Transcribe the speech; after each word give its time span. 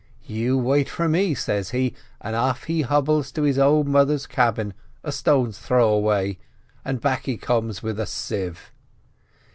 'You 0.23 0.57
wait 0.57 0.89
for 0.89 1.07
me,' 1.07 1.35
says 1.35 1.69
he; 1.69 1.93
and 2.21 2.35
off 2.35 2.63
he 2.63 2.81
hobbles 2.81 3.31
to 3.33 3.43
his 3.43 3.59
old 3.59 3.87
mother's 3.87 4.25
cabin 4.25 4.73
a 5.03 5.11
stone's 5.11 5.59
throw 5.59 5.89
away, 5.93 6.39
and 6.83 6.99
back 6.99 7.27
he 7.27 7.37
comes 7.37 7.83
with 7.83 7.99
a 7.99 8.07
sieve. 8.07 8.71